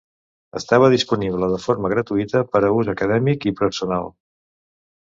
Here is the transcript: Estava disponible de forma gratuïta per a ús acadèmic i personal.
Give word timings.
Estava 0.59 0.87
disponible 0.93 1.49
de 1.53 1.59
forma 1.67 1.93
gratuïta 1.95 2.45
per 2.55 2.63
a 2.71 2.75
ús 2.81 2.93
acadèmic 2.97 3.51
i 3.53 3.57
personal. 3.63 4.15